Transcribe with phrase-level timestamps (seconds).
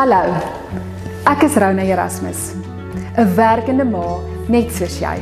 [0.00, 0.32] Hallo.
[1.28, 2.54] Ek is Rona Erasmus,
[3.20, 4.16] 'n werkende ma
[4.48, 5.18] net soos jy.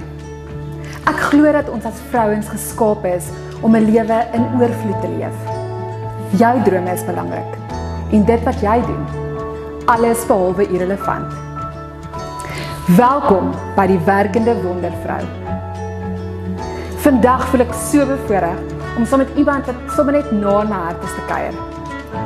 [1.10, 3.26] Ek glo dat ons as vrouens geskaap is
[3.60, 5.38] om 'n lewe in oorvloed te leef.
[6.42, 7.52] Jou drome is belangrik
[8.12, 9.04] en dit wat jy doen,
[9.86, 11.32] alles behalwe irrelevant.
[12.86, 15.24] Welkom by die werkende wondervrou.
[17.02, 18.62] Vandag voel ek so bevoorreg
[18.96, 21.77] om saam met iemand wat sommer net na my hart is te kuier.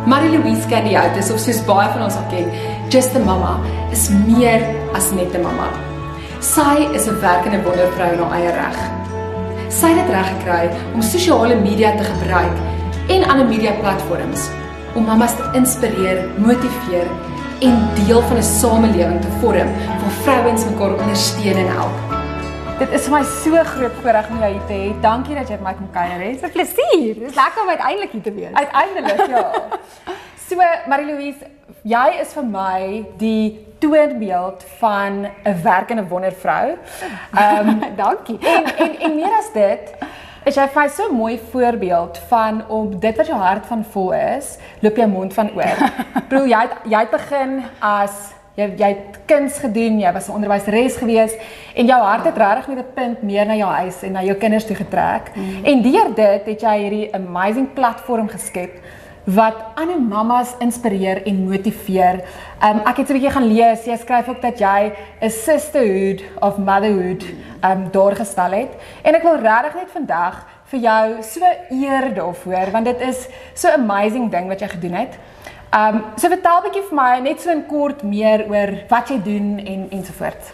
[0.06, 2.50] Marie-Louise Candiatis of soos baie van ons al ken,
[2.92, 3.56] Just a Mama
[3.92, 4.62] is meer
[4.94, 5.69] as net 'n mamma.
[6.41, 8.78] Sy is 'n werkende wondervrou in haar eie reg.
[9.69, 12.56] Sy het dit reg gekry om sosiale media te gebruik
[13.08, 14.50] en ander media platforms
[14.94, 17.06] om mammas te inspireer, motiveer
[17.61, 19.69] en deel van 'n samelewing te vorm
[20.00, 22.11] waar vrouens mekaar ondersteun en help.
[22.83, 24.86] Dit is vir my so groot voorreg om jou hier te hê.
[25.05, 26.41] Dankie dat jy my kom kuier het.
[26.42, 27.14] 'n plesier.
[27.14, 28.55] Dis lekker om uiteindelik hier te wees.
[28.55, 29.44] Uiteindelik, ja.
[30.48, 30.56] So,
[30.91, 31.47] Marie-Louise,
[31.86, 36.74] jy is vir my die toonbeeld van 'n werkende wondervrou.
[37.34, 38.39] Ehm um, dankie.
[38.42, 39.94] En en en meer as dit,
[40.44, 43.84] is jy vir my so 'n mooi voorbeeld van om dit wat jou hart van
[43.84, 45.77] vol is, loop jou mond van oor.
[46.28, 50.33] Bedoel jy het, jy het begin as jy jy het kuns gedoen, jy was 'n
[50.33, 51.33] onderwyseres gewees
[51.75, 54.34] en jou hart het regtig met 'n punt meer na jou huis en na jou
[54.34, 55.31] kinders toe getrek.
[55.34, 55.64] Mm.
[55.64, 58.80] En deur dit het jy hierdie amazing platform geskep
[59.24, 62.24] wat ander mammas inspireer en motiveer.
[62.63, 63.85] Um ek het 'n bietjie gaan lees.
[63.85, 67.24] Jy skryf ook dat jy 'n sisterhood of motherhood
[67.64, 68.70] um doorgestel het.
[69.02, 73.69] En ek wil regtig net vandag vir jou so eer daarvoor want dit is so
[73.69, 75.19] amazing ding wat jy gedoen het.
[75.72, 79.22] Um so vertel 'n bietjie vir my net so in kort meer oor wat jy
[79.22, 80.52] doen en ensovoorts.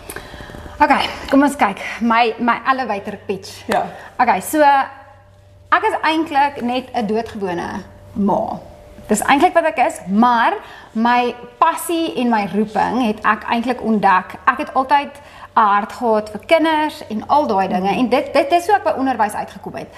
[0.78, 0.94] OK,
[1.30, 1.80] kom ons kyk.
[2.00, 3.64] My my elevator pitch.
[3.66, 3.82] Ja.
[4.18, 7.82] OK, so ek is eintlik net 'n doodgewone
[8.14, 8.60] ma.
[9.08, 10.54] Dis eintlik wat ek is, maar
[10.92, 14.38] my passie en my roeping het ek eintlik ontdek.
[14.46, 15.18] Ek het altyd
[15.56, 18.84] 'n hart gehad vir kinders en al daai dinge en dit dit is hoe ek
[18.84, 19.88] by onderwys uitgekom het.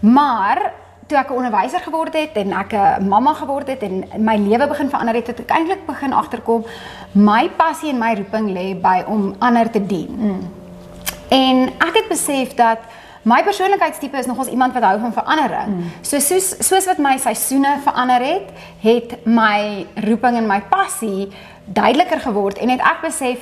[0.00, 0.72] Maar
[1.10, 4.66] toe ek 'n onderwyser geword het en ek 'n mamma geword het en my lewe
[4.66, 6.64] begin verander het, het ek eintlik begin agterkom
[7.12, 10.10] my passie en my roeping lê by om ander te dien.
[10.10, 10.50] Mm.
[11.28, 12.78] En ek het besef dat
[13.22, 15.66] my persoonlikheidstipe is nogals iemand wat hou van verandering.
[15.66, 15.90] Mm.
[16.00, 18.48] So soos soos wat my seisoene verander het,
[18.80, 21.28] het my roeping en my passie
[21.64, 23.38] duideliker geword en het ek besef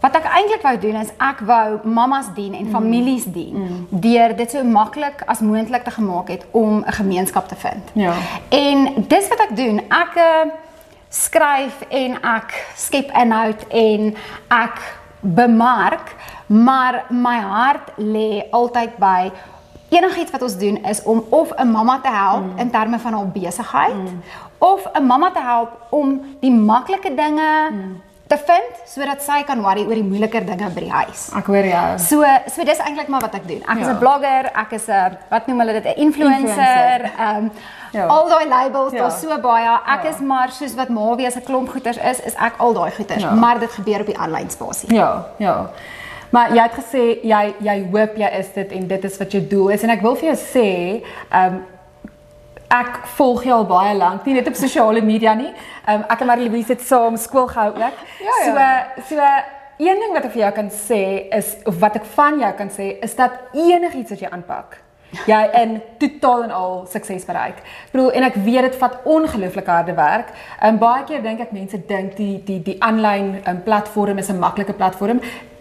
[0.00, 4.00] Wat ek eintlik wou doen is ek wou mammas dien en families dien mm.
[4.00, 7.92] deur dit so maklik as moontlik te gemaak het om 'n gemeenskap te vind.
[7.92, 8.14] Ja.
[8.48, 9.82] En dis wat ek doen.
[9.88, 10.48] Ek uh,
[11.08, 14.16] skryf en ek skep inhoud en
[14.48, 14.80] ek
[15.20, 16.16] bemark,
[16.46, 19.32] maar my hart lê altyd by
[19.88, 22.58] enigiets wat ons doen is om of 'n mamma te help mm.
[22.58, 24.22] in terme van haar besigheid mm.
[24.58, 29.62] of 'n mamma te help om die maklike dinge mm te vind sodat sy kan
[29.64, 31.26] worry oor die moeiliker dinge by die huis.
[31.38, 31.86] Ek hoor jou.
[32.04, 33.62] So so dis eintlik maar wat ek doen.
[33.64, 33.82] Ek ja.
[33.82, 37.10] is 'n blogger, ek is 'n wat noem hulle dit 'n influencer.
[37.10, 37.50] Ehm um,
[37.92, 38.06] ja.
[38.06, 38.98] al daai labels, ja.
[39.02, 39.72] daar's so baie.
[39.86, 40.10] Ek ja.
[40.10, 43.22] is maar soos wat ma wees 'n klomp goeters is, is ek al daai goeters,
[43.22, 43.34] ja.
[43.34, 44.94] maar dit gebeur op die aanlyn spasie.
[44.94, 45.70] Ja, ja.
[46.30, 49.46] Maar jy het gesê jy jy hoop jy is dit en dit is wat jou
[49.46, 50.68] doel is en ek wil vir jou sê,
[51.30, 51.62] ehm um,
[52.70, 55.50] ek volg jou al baie lank, nie net op sosiale media nie.
[55.88, 58.04] Um, ek en Marie-Louise het saam skool gehou ook.
[58.22, 58.84] Ja, ja.
[59.00, 59.30] So so
[59.80, 61.02] een ding wat ek vir jou kan sê
[61.34, 64.78] is of wat ek van jou kan sê is dat enigiets wat jy aanpak
[65.26, 67.58] jy in totaal en al sukses bereik.
[67.58, 70.30] Ek bedoel en ek weet dit vat ongelooflik harde werk.
[70.60, 74.30] En um, baie keer dink ek mense dink die die die aanlyn um, platform is
[74.30, 75.18] 'n maklike platform.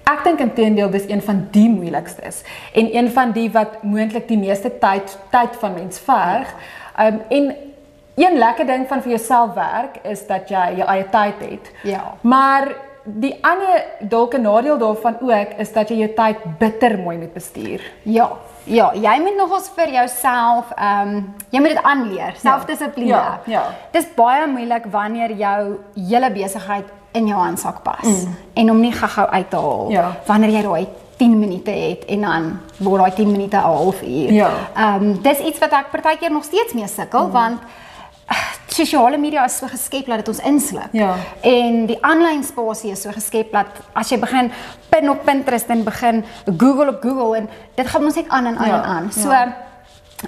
[0.10, 2.44] Ek dink intedeel dis een van die moeilikstes
[2.74, 6.50] en een van die wat moontlik die meeste tyd tyd van mens verg.
[6.50, 6.79] Ja.
[7.00, 7.56] Um en
[8.20, 11.72] een lekker ding van vir jouself werk is dat jy jou eie tyd het.
[11.84, 12.04] Ja.
[12.22, 12.68] Maar
[13.04, 17.34] die ander dalk 'n nadeel daarvan ook is dat jy jou tyd bitter mooi moet
[17.34, 17.82] bestuur.
[18.04, 18.30] Ja.
[18.64, 23.08] Ja, jy moet nogals vir jouself ehm um, jy moet dit aanleer, selfdissipline.
[23.08, 23.64] Ja, ja.
[23.92, 28.36] Dis baie moeilik wanneer jou hele besigheid in jou handsak pas mm.
[28.54, 30.12] en om nie gou-gou uit te haal ja.
[30.26, 30.88] wanneer jy daai
[31.20, 34.32] 10 minute het en dan word daai 10 minute 'n halfuur.
[34.32, 34.52] Ja.
[34.76, 37.32] Ehm um, dis iets wat ek partykeer nog steeds mee sukkel mm.
[37.32, 37.60] want
[38.68, 40.92] sosiale media is so geskep dat dit ons insluk.
[40.92, 41.16] Ja.
[41.42, 44.52] En die aanlyn spasie is so geskep dat as jy begin
[44.90, 48.58] pin op Pinterest en begin Google op Google en dit gaan ons net aan en
[48.58, 49.12] aan Ja, en aan.
[49.12, 49.56] So ja.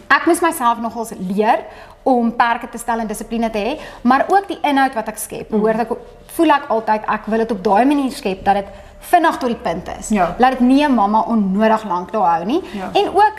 [0.07, 1.63] ek moes myself nogals leer
[2.03, 5.51] om perke te stel en dissipline te hê, maar ook die inhoud wat ek skep.
[5.53, 5.91] Behoort ek
[6.35, 9.57] voel ek altyd ek wil dit op daai manier skep dat dit vinnig tot die
[9.57, 10.09] punt is.
[10.09, 10.35] Ja.
[10.37, 12.61] Laat dit nie 'n mamma onnodig lank daar hou nie.
[12.73, 12.89] Ja.
[12.93, 13.33] En ook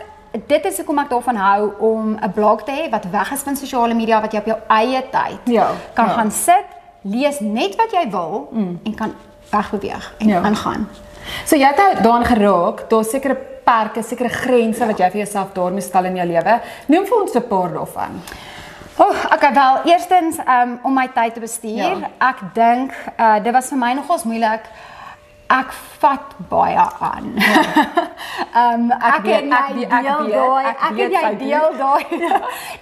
[0.47, 3.55] dit is hoekom ek daarvan hou om 'n blog te hê wat weg is van
[3.55, 6.11] sosiale media wat jy op jou eie tyd Ja, kan ja.
[6.11, 6.65] gaan sit,
[7.01, 8.79] lees net wat jy wil mm.
[8.83, 9.13] en kan
[9.49, 10.41] wegbeweeg en Ja.
[10.41, 10.89] aangaan.
[11.45, 15.53] So jy het nou daaraan geraak, daar's sekere perke, sekere grense wat jy vir jouself
[15.53, 16.61] daar moet stel in jou lewe.
[16.87, 18.21] Noem vir ons 'n paar daarvan.
[18.97, 21.97] O, oh, okay, wel, eerstens um, om my tyd te bestuur.
[21.99, 22.09] Ja.
[22.19, 24.61] Ek dink uh dit was vir my nogals moeilik.
[25.53, 25.69] Ek
[26.01, 27.27] vat baie aan.
[28.53, 31.31] Ehm ek, weet, en jy ek weet, ek deel daai, ek ek en weet jy
[31.43, 32.03] deel daai.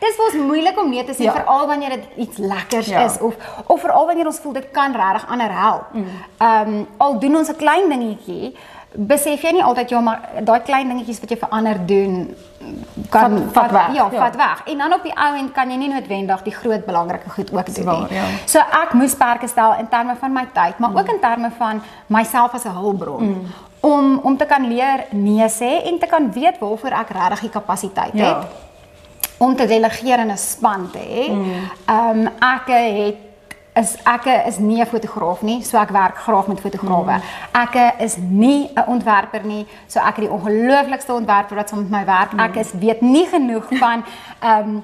[0.04, 1.34] Dis ons moeilik om nee te sê Ja.
[1.36, 3.04] veral wanneer dit iets lekkers Ja.
[3.06, 3.36] is of
[3.68, 5.92] of veral wanneer ons voel dit kan regtig ander help.
[6.40, 8.56] Ehm al doen ons 'n klein dingetjie,
[8.96, 12.36] besef jy nie altyd ja, maar daai klein dingetjies wat jy vir ander doen
[13.10, 14.20] kan Vat- vat weg, Ja, ja.
[14.20, 14.62] vat weg.
[14.66, 17.74] En dan op die ou end kan jy nie noodwendig die groot belangrike goed ook
[17.76, 18.18] doen nie.
[18.18, 18.24] ja.
[18.46, 21.82] So ek moes perke stel in terme van my tyd, maar ook in terme van
[22.08, 23.24] myself as 'n hulpbron.
[23.30, 23.46] Mm.
[23.80, 27.50] Om om te kan leer nee sê en te kan weet waarvoor ek regtig die
[27.50, 28.26] kapasiteit Ja.
[28.40, 28.48] het
[29.38, 31.32] om te delegeer in 'n span te hê.
[31.86, 33.16] Ehm um, ek het
[33.76, 37.22] is ek is nie 'n fotograaf nie, so ek werk graag met fotograwe.
[37.52, 41.90] Ek is nie 'n ontwerper nie, so ek het die ongelooflikste ontwerper wat saam met
[41.90, 42.34] my werk.
[42.38, 44.04] Ek is weet nie genoeg van
[44.40, 44.84] ehm um,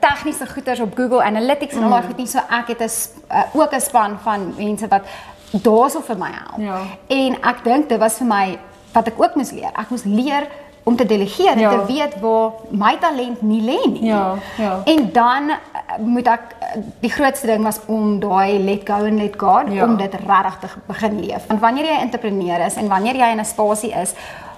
[0.00, 2.90] tegniese goeders op Google Analytics en al daai goed nie, so ek het 'n
[3.30, 5.02] uh, ook 'n span van mense wat
[5.50, 6.60] daarso vir my help.
[6.60, 6.80] Ja.
[7.06, 8.58] En ek dink dit was vir my
[8.92, 9.70] wat ek ook moes leer.
[9.74, 10.46] Ek moes leer
[10.82, 11.70] om te delegeer en Ja.
[11.70, 14.04] te weet waar my talent nie lê nie.
[14.04, 14.80] Ja, ja.
[14.84, 15.56] En dan eh,
[15.98, 19.84] moet ek eh, die grootste ding was om daai let go and let God Ja.
[19.84, 21.46] om dit regtig te begin leef.
[21.46, 24.14] Want wanneer jy 'n entrepreneur is en wanneer jy in 'n spasie is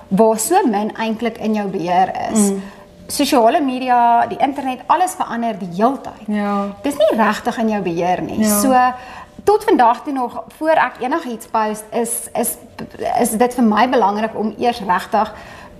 [0.08, 2.62] waar so min eintlik in jou beheer is, mm.
[3.06, 6.26] sosiale media, die internet, alles verander die heeltyd.
[6.26, 6.66] Ja.
[6.82, 8.40] Dis nie regtig in jou beheer nie.
[8.40, 8.60] Ja.
[8.60, 8.74] So
[9.44, 12.56] tot vandag toe nog voor ek enigiets post is is
[13.20, 15.34] is dit vir my belangrik om eers regtig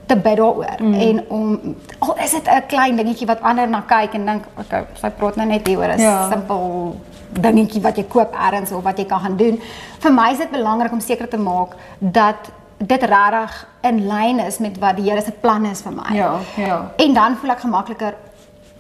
[0.07, 0.95] te bid daaroor mm.
[0.95, 4.85] en om al is dit 'n klein dingetjie wat ander na kyk en dink okay,
[4.93, 6.29] sy praat nou net hieroor 'n Ja.
[6.31, 6.97] simpel
[7.41, 9.61] dingetjie wat jy koop elders of wat jy kan gaan doen.
[9.99, 14.59] Vir my is dit belangrik om seker te maak dat dit regtig in lyn is
[14.59, 16.15] met wat die Here se plan is vir my.
[16.17, 16.91] Ja, ja.
[16.97, 18.15] En dan voel ek gemakliker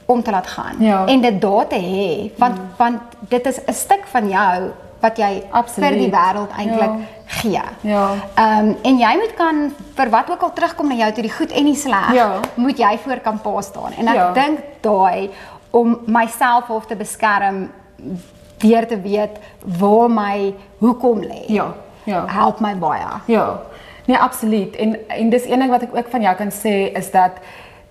[0.07, 1.07] om te laat gaan Ja.
[1.07, 2.69] en dit daar te hê want mm.
[2.77, 4.71] want dit is 'n stuk van jou
[5.05, 5.89] wat jy Absoluut.
[5.91, 7.13] vir die wêreld eintlik Ja.
[7.41, 7.63] gee.
[7.91, 8.05] Ja.
[8.35, 11.33] Ehm um, en jy moet kan vir wat ook al terugkom na jou toe die
[11.33, 12.41] goed en die sleg, Ja.
[12.55, 13.93] moet jy voor kan pa staan.
[13.99, 14.33] En ek Ja.
[14.33, 15.31] dink daai
[15.71, 17.71] om myself hof te beskerm
[18.59, 19.39] deur te weet
[19.79, 21.45] waar my hoekom lê.
[21.47, 21.75] Ja,
[22.05, 22.25] ja.
[22.27, 23.07] Help my baie.
[23.27, 23.61] Ja.
[24.07, 24.77] Nee, absoluut.
[24.77, 27.31] En en dis een ding wat ek ook van jou kan sê is dat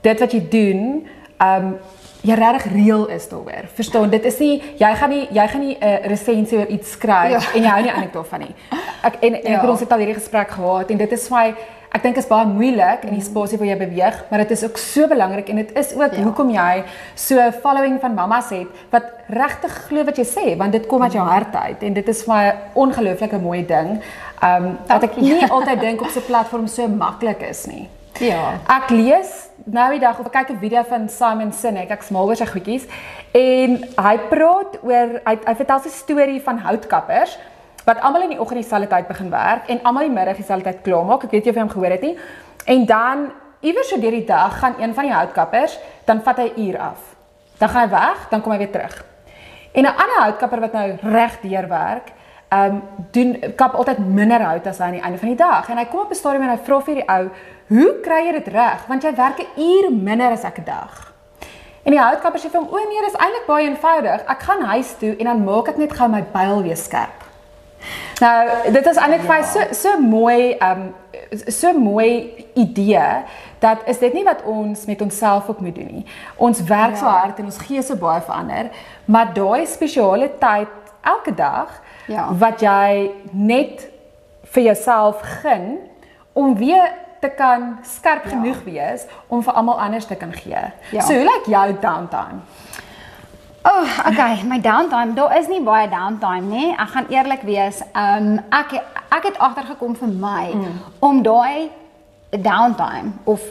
[0.02, 1.08] dit wat jy doen,
[1.38, 1.78] ehm um,
[2.24, 3.66] jy regtig reël is daaroor.
[3.76, 6.92] Verstaan, dit is nie jy gaan nie jy gaan nie 'n uh, resensie oor iets
[6.92, 7.40] skryf Ja.
[7.56, 8.56] en jy hou nie eintlik daarvan nie.
[9.04, 9.56] Ek en, en Ja.
[9.58, 11.56] ek het ons het al hierdie gesprek gehad en dit is vir my
[11.96, 14.78] ek dink is baie moeilik in die spasie waar jy beweeg, maar dit is ook
[14.78, 16.24] so belangrik en dit is ook Ja.
[16.24, 16.84] hoekom jy
[17.16, 21.04] so 'n following van mammas het wat regtig glo wat jy sê, want dit kom
[21.04, 24.02] uit jou hart uit en dit is vir my 'n ongelooflike mooi ding.
[24.44, 25.34] Um, dat ek Dankie.
[25.34, 27.90] nie altyd dink op so 'n platform so maklik is nie.
[28.22, 28.60] Ja.
[28.70, 29.32] Ek lees
[29.66, 32.46] nou die dag of ek kyk 'n video van Simon Sinek, ek smaal oor sy
[32.46, 32.86] goedjies
[33.34, 37.38] en hy praat oor hy, hy vertel 'n storie van houtkappers
[37.86, 40.84] wat almal in die oggend dieselfde tyd begin werk en almal die middag dieselfde tyd
[40.84, 41.24] klaar maak.
[41.24, 42.18] Ek weet nie of jy hom gehoor het nie.
[42.66, 46.52] En dan iewers so deur die dag gaan een van die houtkappers, dan vat hy
[46.56, 47.16] 'n uur af.
[47.58, 49.06] Dan gaan hy weg, dan kom hy weer terug.
[49.74, 52.12] En 'n ander houtkapper wat nou reg deur werk,
[52.54, 52.82] ehm um,
[53.12, 55.70] doen kap altyd minder hout as hy aan die einde van die dag.
[55.70, 57.30] En hy kom op 'n stadium en hy vra vir die ou,
[57.68, 58.86] "Hoe kry jy dit reg?
[58.88, 61.14] Want jy werk 'n uur minder as ek 'n dag."
[61.84, 64.22] En die houtkapper sê vir hom, "O nee, dis eintlik baie eenvoudig.
[64.28, 67.24] Ek gaan huis toe en dan maak ek net gou my byl weer skerp."
[68.20, 70.94] Nou, dit is eintlik vir my so so mooi um
[71.48, 73.24] so mooi idee
[73.60, 76.06] dat is dit nie wat ons met onsself ook moet doen nie.
[76.36, 76.96] Ons werk ja.
[76.96, 78.70] so hard en ons gee so baie vir ander,
[79.06, 80.68] maar daai spesiale tyd
[81.02, 82.28] elke dag Ja.
[82.38, 83.88] wat jy net
[84.54, 85.78] vir jouself gun
[86.34, 86.92] om weer
[87.22, 88.30] te kan skerp ja.
[88.30, 90.64] genoeg wees om vir almal anders te kan gee.
[90.92, 91.02] Ja.
[91.02, 92.44] So hoe lyk jou downtime?
[93.64, 95.14] Oh, okay, my downtime.
[95.16, 96.74] Daar is nie baie downtime nie.
[96.76, 97.80] Ek gaan eerlik wees.
[97.96, 98.76] Um ek
[99.14, 100.80] ek het agtergekom vir my mm.
[101.00, 101.70] om daai
[102.30, 103.46] downtime of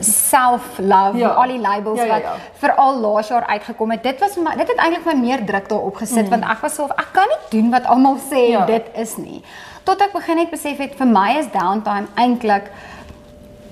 [0.00, 1.28] self love Ja.
[1.28, 2.34] al die labels Ja, ja, wat ja.
[2.58, 4.02] veral laas jaar uitgekom het.
[4.02, 6.30] Dit was my dit het eintlik my meer druk daarop gesit Mm.
[6.30, 8.64] want ek was so of ek kan nie doen wat almal sê Ja.
[8.66, 9.42] dit is nie.
[9.84, 12.70] Tot ek begin het besef het vir my is downtime eintlik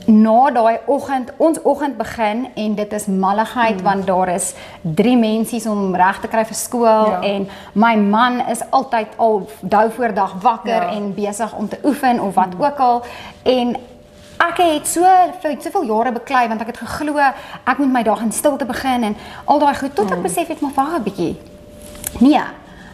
[0.06, 3.82] na daai oggend ons oggend begin en dit is malligheid mm.
[3.82, 7.20] want daar is drie mensies om reg te kry vir skool Ja.
[7.22, 10.90] en my man is altyd al dou voor dag wakker Ja.
[10.90, 12.62] en besig om te oefen of wat mm.
[12.64, 13.02] ook al
[13.42, 13.76] en
[14.40, 15.02] ek het so
[15.42, 19.04] vir soveel jare beklei want ek het geglo ek moet my dag in stilte begin
[19.04, 19.16] en
[19.46, 21.36] al daai goed tot ek besef het maar wag 'n bietjie
[22.20, 22.40] Nee.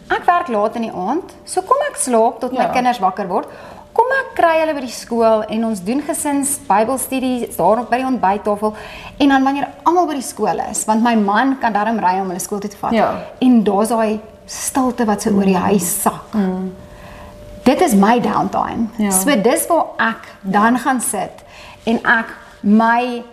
[0.09, 1.31] Ek werk laat in die aand.
[1.45, 2.71] So kom ek slaap tot my Ja.
[2.71, 3.47] kinders wakker word.
[3.93, 7.97] Kom ek kry hulle by die skool en ons doen gesins Bybelstudies daar op by
[7.97, 8.75] die ontbyttafel
[9.19, 12.27] en dan wanneer almal by die skool is, want my man kan darm ry om
[12.27, 12.91] hulle skool toe te vat.
[12.91, 13.15] Ja.
[13.39, 16.35] En daar's daai stilte wat so oor die huis sak.
[17.65, 18.87] Dit is my downtime.
[18.97, 19.11] Ja.
[19.11, 21.43] So dis waar ek dan gaan sit
[21.83, 22.29] en ek
[22.61, 23.23] my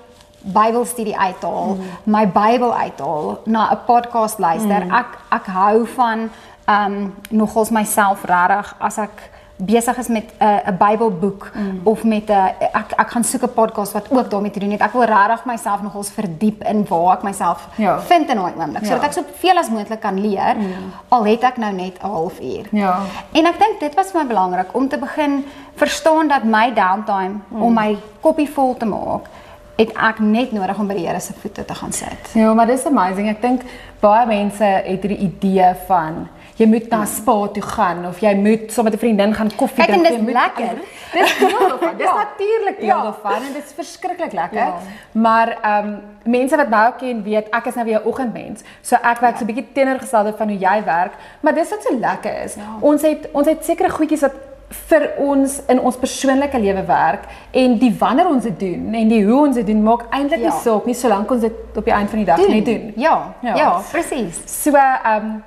[0.43, 4.83] Bybelstudie uithaal, my Bybel uithaal, na 'n podcast luister.
[4.91, 6.31] Ek ek hou van
[6.67, 9.31] um nogals myself regtig as ek
[9.67, 11.51] besig is met 'n 'n Bybelboek
[11.83, 14.81] of met 'n ek ek gaan soek 'n podcast wat ook daarmee te doen het.
[14.81, 18.01] Ek wil regtig myself nogals verdiep in waar ek myself Ja.
[18.01, 18.89] vind in daai oomblik Ja.
[18.89, 20.57] sodat ek soveel as moontlik kan leer
[21.09, 22.67] al het ek nou net 'n halfuur.
[22.71, 22.99] Ja.
[23.33, 27.35] En ek dink dit was vir my belangrik om te begin verstaan dat my downtime
[27.49, 27.63] mm.
[27.63, 29.27] om my koppie vol te maak,
[29.77, 32.31] het ek net nodig om by die Here se voete te gaan sit.
[32.35, 33.29] Ja, maar dis amazing.
[33.29, 33.63] Ek dink
[34.01, 38.73] baie mense het hierdie idee van jy moet na spa toe gaan of jy moet
[38.73, 40.25] saam met 'n vriendin gaan koffie Kyk, en drink.
[40.27, 40.77] dis lekker.
[41.13, 41.97] Dis deel daarvan.
[41.97, 42.15] Dis Ja.
[42.15, 43.03] natuurlik deel Ja.
[43.03, 44.59] daarvan en dit is verskriklik lekker.
[44.59, 44.75] Ja.
[45.13, 48.63] Maar ehm um, mense wat my ook ken weet ek is nou weer 'n oggendmens.
[48.83, 51.99] So ek werk so 'n bietjie teenoorgestelde van hoe jy werk, maar dis wat so
[51.99, 52.57] lekker is.
[52.81, 54.33] Ons het ons het sekere goedjies wat
[54.89, 59.25] vir ons in ons persoonlike lewe werk en die wanneer ons dit doen en die
[59.27, 60.49] hoe ons dit doen maak eintlik Ja.
[60.49, 62.93] nie saak nie solank ons dit op die einde van die dag net doen.
[62.97, 63.49] Ja, Ja.
[63.49, 64.63] ja, ja presies.
[64.63, 65.43] So, ehm um,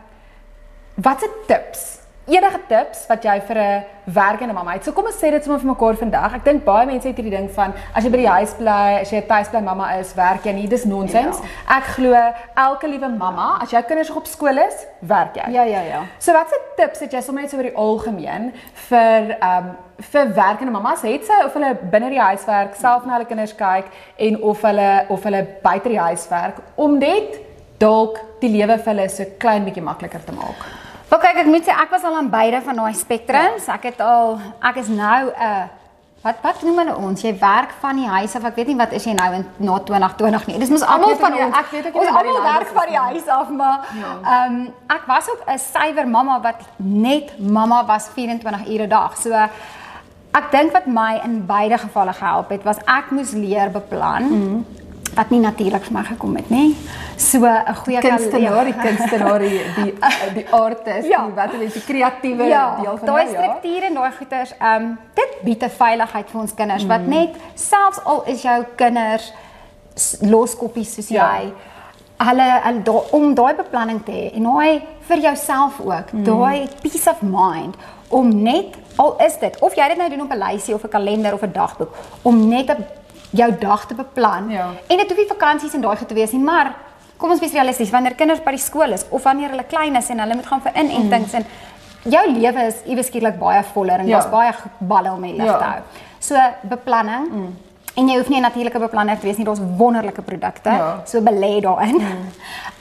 [0.96, 1.96] wat se tips?
[2.26, 4.84] Enige tips wat jy vir 'n werkende mamma het?
[4.84, 6.34] So kom ons sê dit sommer vir mekaar vandag.
[6.34, 9.12] Ek dink baie mense het hierdie ding van as jy by die huis bly, as
[9.12, 10.68] jy 'n tuisbly mamma is, werk jy nie.
[10.68, 11.38] Dis nonsens.
[11.38, 11.78] Ja.
[11.78, 12.14] Ek glo
[12.58, 15.52] elke liewe mamma, as jou kinders nog op skool is, werk jy.
[15.52, 16.02] Ja, ja, ja.
[16.18, 19.78] So wat se tips het jy sommer net so oor die algemeen vir ehm um,
[20.00, 21.02] vir werkende mammas?
[21.02, 23.86] Het sy of hulle binne die huis werk, self na hulle kinders kyk
[24.18, 27.40] en of hulle of hulle buite die huis werk om net
[27.78, 30.85] dalk die lewe vir hulle so klein bietjie makliker te maak?
[31.10, 33.68] Wel kyk, ek moet sê ek was al aan beide van daai spektrums.
[33.72, 35.66] Ek het al ek is nou 'n uh,
[36.26, 37.22] wat wat noem hulle ons?
[37.22, 38.44] Jy werk van die huis af.
[38.44, 40.58] Ek weet nie wat is jy nou in na 2020 nie.
[40.60, 41.56] Dis mos almal van nie- ons.
[41.58, 43.80] ek weet nie ons almal werk van die huis af, maar
[44.24, 48.90] ehm um, ek was ook 'n suiwer mamma wat net mamma was 24 ure 'n
[48.90, 49.18] dag.
[49.18, 49.32] So
[50.34, 54.24] ek dink wat my in beide gevalle gehelp het was ek moes leer beplan.
[54.24, 54.66] Mm.
[55.16, 56.76] Wat nie natuurlik vir my gekom het nie.
[57.18, 59.94] So 'n goeie kunstenaar, die kunstenaar, die die,
[60.38, 61.26] die artist, Ja.
[61.26, 63.42] die wat weet die kreatiewe ja, deel van daai ja.
[63.42, 66.90] struktuur en daai goeters, ehm um, dit bied 'n veiligheid vir ons kinders mm.
[66.90, 69.34] wat net selfs al is jou kinders
[70.22, 71.38] loskoppies soos Ja.
[71.38, 71.54] jy
[72.18, 76.24] hulle, hulle da, om daai beplanning te hê en daai vir jouself ook, mm.
[76.24, 77.76] daai peace of mind
[78.10, 80.90] om net al is dit of jy dit nou doen op 'n lysie of 'n
[80.90, 81.92] kalender of 'n dagboek
[82.22, 82.86] om net 'n
[83.36, 84.50] jou dag te beplan.
[84.50, 84.70] Ja.
[84.88, 86.74] En dit hoef nie vakansies en daai goed te wees nie, maar
[87.18, 90.10] kom ons wees realisties, wanneer kinders by die skool is of wanneer hulle klein is
[90.10, 91.36] en hulle moet gaan vir inentings mm.
[91.40, 91.46] en
[92.16, 94.20] jou lewe is iewes skielik baie voller en Ja.
[94.20, 95.58] daar's baie balle om mee lig Ja.
[95.58, 95.82] te hou.
[96.20, 96.36] So
[96.70, 97.30] beplanning.
[97.32, 97.56] Mm.
[97.96, 100.70] En jy hoef nie 'n natuurlike beplanner te wees nie, daar's wonderlike produkte.
[100.70, 101.02] Ja.
[101.06, 102.02] So belê daarin.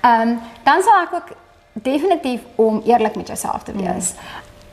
[0.01, 1.29] Ehm um, dan sal ek ook
[1.73, 4.15] definitief om eerlik met jouself te wees.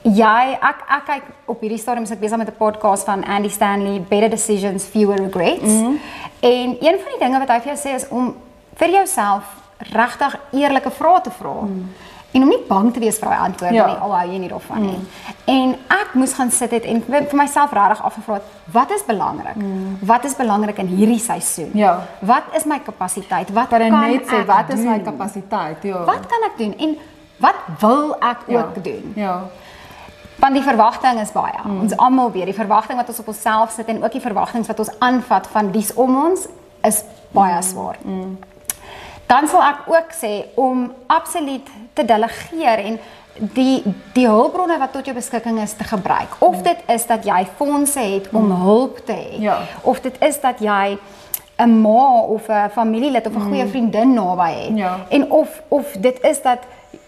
[0.02, 3.50] Jy ek ek kyk op hierdie stadium is ek besig met 'n podcast van Andy
[3.50, 5.74] Stanley, Better Decisions, Fewer Regrets.
[5.74, 6.00] Mm.
[6.40, 8.36] En een van die dinge wat hy vir jou sê is om
[8.76, 9.44] vir jouself
[9.78, 11.62] regtig eerlike vrae te vra.
[11.62, 11.90] Mm.
[12.32, 13.86] En om nie bang te wees vir daai antwoorde Ja.
[13.86, 15.00] nie, al hou jy nie daarvan nie.
[15.46, 19.56] En ek moes gaan sit het en vir myself regtig afgevra het, wat is belangrik?
[20.00, 21.72] Wat is belangrik in hierdie seisoen?
[21.74, 22.08] Ja.
[22.20, 23.50] Wat is my kapasiteit?
[23.50, 25.04] Wat kan net sê ek wat is my doen?
[25.04, 25.78] kapasiteit?
[25.82, 26.04] Ja.
[26.06, 26.98] Wat kan ek doen en
[27.38, 28.60] wat wil ek ja.
[28.60, 29.12] ook doen?
[29.16, 29.42] Ja.
[30.42, 31.60] Want die verwagting is baie.
[31.64, 31.82] Mm.
[31.86, 34.80] Ons almal weet die verwagting wat ons op onsself sit en ook die verwagtinge wat
[34.82, 36.48] ons aanvat van dies om ons
[36.88, 37.68] is baie mm.
[37.68, 38.00] swaar.
[38.02, 38.40] Mm.
[39.30, 42.98] Dan sal ek ook sê om absoluut te delegeer en
[43.56, 43.84] die
[44.16, 46.36] die hulpbronne wat tot jou beskikking is te gebruik.
[46.44, 49.40] Of dit is dat jy fondse het om hulp te hê.
[49.46, 49.62] Ja.
[49.88, 50.98] Of dit is dat jy
[51.62, 54.78] 'n ma of 'n familielid of 'n goeie vriendin naby het.
[54.78, 55.00] Ja.
[55.10, 56.60] En of of dit is dat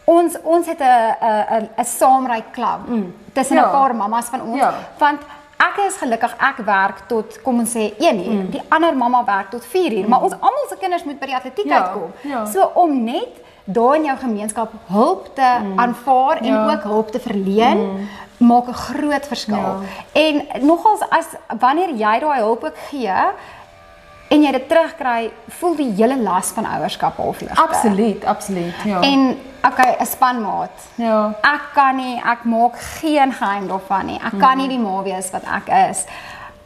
[0.05, 1.15] ons ons het 'n
[1.59, 3.13] 'n 'n saamry klub mm.
[3.33, 3.69] tussen 'n Ja.
[3.69, 4.73] paar mammas van ons Ja.
[4.97, 5.19] want
[5.57, 8.43] ek is gelukkig ek werk tot kom ons sê 1 uur.
[8.43, 8.49] Mm.
[8.49, 10.09] Die ander mamma werk tot 4 uur, mm.
[10.09, 12.11] maar ons almal se kinders moet by die atletiek Ja, uitkom.
[12.21, 12.45] ja.
[12.45, 13.29] So om net
[13.65, 15.79] daar in jou gemeenskap hulp te mm.
[15.79, 16.71] aanvaar en Ja.
[16.73, 18.47] ook hulp te verleen mm.
[18.47, 19.55] maak 'n groot verskil.
[19.55, 19.79] Ja.
[20.11, 21.25] En nogals as
[21.59, 23.13] wanneer jy daai hulp ook gee
[24.33, 27.63] en jy dit terugkry, voel die hele las van ouerskap half ligter.
[27.63, 28.85] Absoluut, absoluut.
[28.85, 29.01] Ja.
[29.05, 29.37] En
[29.67, 30.87] okay, 'n spanmaat.
[30.95, 31.33] ja.
[31.41, 34.19] Ek kan nie, ek maak geen geheim daarvan nie.
[34.23, 36.05] Ek kan nie die ma wees wat ek is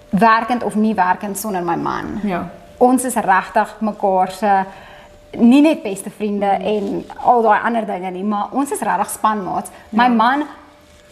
[0.09, 2.19] werkend of nie werkend sonder my man.
[2.23, 2.49] Ja.
[2.77, 4.63] Ons is regtig mekaar se
[5.31, 9.69] nie net beste vriende en al daai ander dinge nie, maar ons is regtig spanmaats.
[9.89, 10.45] My man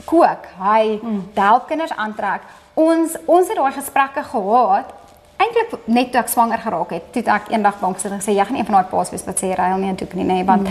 [0.05, 0.99] kook, hy
[1.33, 2.41] help kinders aantrek.
[2.73, 4.93] Ons ons het daai gesprekke gehad
[5.37, 7.13] eintlik net toe ek swanger geraak het.
[7.13, 9.25] Toe ek eendag bank sit en gesê jy gaan nie een van daai paas wees
[9.25, 10.67] wat sê ruil nie en toe nie, nee, want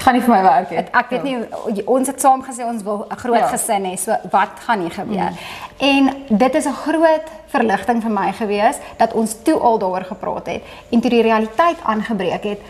[0.00, 0.78] gaan nie vir my werk nie.
[0.78, 3.48] Ek weet nie ons het saam gesê ons wil 'n groot Ja.
[3.48, 3.96] gesin hê.
[3.98, 5.30] So wat gaan hier gebeur?
[5.30, 5.36] Mm.
[5.78, 10.46] En dit is 'n groot verligting vir my gewees dat ons toe al daaroor gepraat
[10.46, 12.60] het en toe die realiteit aangebreek het,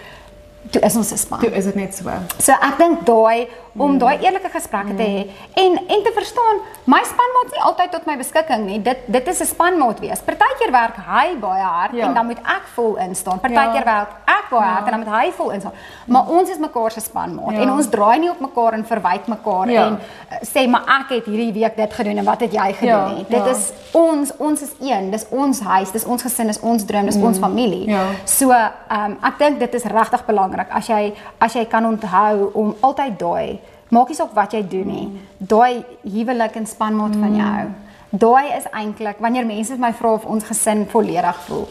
[0.70, 1.38] toe is ons 'n span.
[1.40, 2.10] Toe is dit net so.
[2.38, 3.48] So ek dink daai
[3.78, 8.06] om daai eerlike gesprekke te hê en en te verstaan my spanmaat nie altyd tot
[8.06, 8.82] my beskikking nie.
[8.82, 10.20] Dit dit is 'n spanmaat wees.
[10.20, 12.06] Partykeer werk hy baie hard Ja.
[12.06, 13.38] en dan moet ek vol instaan.
[13.40, 13.94] Partykeer Ja.
[13.98, 15.72] werk ek baie hard en dan moet hy vol instaan.
[16.06, 17.60] Maar ons is mekaar se spanmaat Ja.
[17.60, 19.86] en ons draai nie op mekaar en verwyd mekaar Ja.
[19.86, 19.92] en
[20.30, 23.06] uh, sê maar ek het hierdie week dit gedoen en wat het jy gedoen Ja,
[23.08, 23.24] nie.
[23.28, 23.50] Dit ja.
[23.50, 25.10] is ons ons is een.
[25.10, 27.88] Dis ons huis, dis ons gesin, dis ons droom, dis ons familie.
[27.88, 28.02] Ja.
[28.24, 28.70] So, ehm
[29.04, 33.18] um, ek dink dit is regtig belangrik as jy as jy kan onthou om altyd
[33.18, 33.58] daai
[33.90, 35.20] maak nie saak wat jy doen nie.
[35.38, 37.68] Daai huwelik en spanmaat van jou.
[38.10, 41.66] Daai is eintlik wanneer mense my vra of ons gesin volledig voel.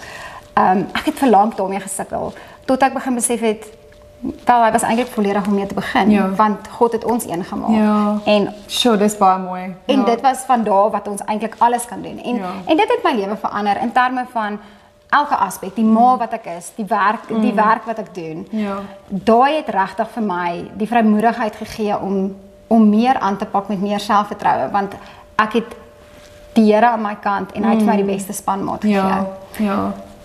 [0.53, 2.33] Ehm um, ek het vir lank daarmee gesukkel
[2.65, 3.65] tot ek begin besef het
[4.45, 6.29] wel hy was eintlik volledig om mee te begin Ja.
[6.35, 7.69] want God het ons een gemaak.
[7.71, 8.17] Ja.
[8.25, 9.75] En Sjoe, dis baie mooi.
[9.85, 10.05] en ja.
[10.05, 12.19] dit was van daar wat ons eintlik alles kan doen.
[12.23, 12.51] En Ja.
[12.65, 14.59] en dit het my lewe verander in terme van
[15.09, 18.45] elke aspek, die ma wat ek is, die werk, die werk wat ek doen.
[18.53, 18.79] Ja.
[19.09, 22.35] Daai het regtig vir my die vrymoedigheid gegee om
[22.69, 24.93] om meer aan te pak met meer selfvertroue want
[25.41, 25.71] ek het
[26.53, 28.95] die Here aan my kant en hy het vir my die beste spanmaat gegee.
[28.95, 29.25] Ja.
[29.57, 29.77] Ja.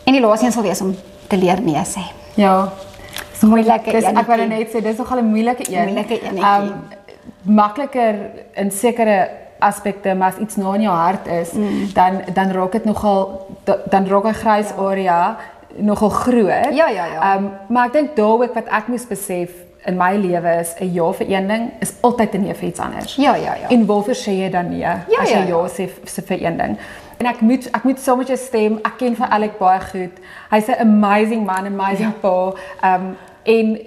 [0.05, 0.93] En die laaste een sal wees om
[1.29, 2.05] te leer nee sê.
[2.37, 2.69] Ja.
[3.45, 5.93] Moeilike Dis ek wou net sê dis nogal 'n moeilike een.
[5.93, 6.75] Moeilike enetjie.
[7.43, 11.93] makliker in sekere aspekte, maar as iets na in jou hart is, mm.
[11.95, 14.77] dan dan raak dit nogal da- dan raak 'n grys ja.
[14.77, 15.37] area
[15.77, 16.75] nogal groot.
[16.75, 17.37] Ja, ja, ja.
[17.37, 19.51] Um, maar ek dink daar ook wat ek moes besef
[19.85, 22.81] in my lewe is 'n ja vir een ding is altyd 'n nee vir iets
[22.81, 23.15] anders.
[23.15, 23.69] Ja, ja, ja.
[23.69, 25.69] En waarvoor sê jy dan nee Ja, as jy ja, ja, ja.
[25.69, 26.79] sê sê vir een ding?
[27.17, 28.79] En ek moet ek moet saam met jou stem.
[28.83, 30.19] Ek ken vir Alec baie goed.
[30.51, 32.21] Hy's 'n amazing man, amazing ja.
[32.21, 32.53] pa.
[32.95, 33.79] Um en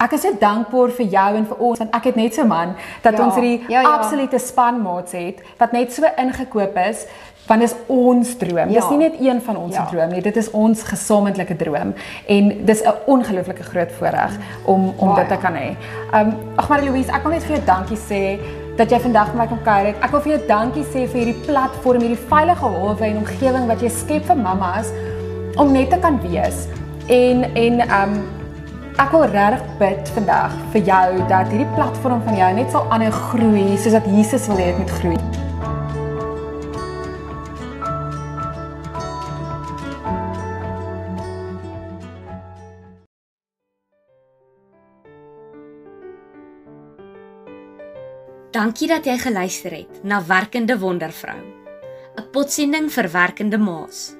[0.00, 2.74] ek is so dankbaar vir jou en vir ons want ek het net so man
[3.02, 3.96] dat Ja, ons hierdie ja, ja.
[3.98, 7.06] absolute spanmaats het wat net so ingekoop is
[7.48, 8.68] want dis ons droom.
[8.70, 8.78] Ja.
[8.80, 9.84] Dis nie net een van ons Ja.
[9.90, 10.20] droom nie.
[10.22, 11.94] Dit is ons gesamentlike droom
[12.28, 14.32] en dis 'n ongelooflike groot voorreg
[14.64, 15.16] om om Baie.
[15.26, 15.74] dit te kan hê.
[16.14, 18.38] Um ag maar Louise, ek wil net vir jou dankie sê
[18.76, 19.96] dat jy vandag met my kom kuier het.
[20.02, 23.80] Ek wil vir jou dankie sê vir hierdie platform, hierdie veilige hawe en omgewing wat
[23.82, 24.86] jy skep vir mammas
[25.56, 26.68] om net te kan wees.
[27.08, 28.39] En en um
[28.98, 33.12] ek wil regtig bid vandag vir jou dat hierdie platform van jou net sal aanhou
[33.30, 35.20] groei soos dat Jesus wil hê dit moet groei.
[48.50, 51.38] Dankie dat jy geluister het na Werkende Wondervrou,
[52.18, 54.19] 'n potsending vir werkende ma's.